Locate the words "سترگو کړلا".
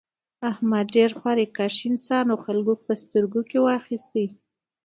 3.01-3.75